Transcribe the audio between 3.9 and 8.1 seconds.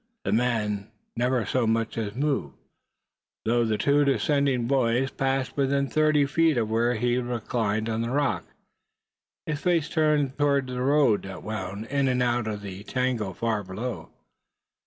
descending boys passed within thirty feet of where he reclined on the